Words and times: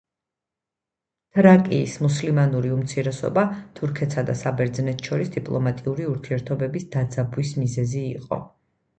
თრაკიის 1.37 1.97
მუსლიმანური 2.05 2.71
უმცირესობა 2.75 3.43
თურქეთსა 3.79 4.23
და 4.29 4.35
საბერძნეთს 4.39 5.11
შორის 5.11 5.29
დიპლომატიური 5.35 6.07
ურთიერთობების 6.13 6.87
დაძაბვის 6.97 7.53
მიზეზი 7.65 8.03
იყო. 8.15 8.41